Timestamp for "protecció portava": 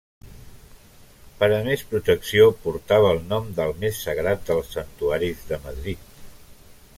1.91-3.11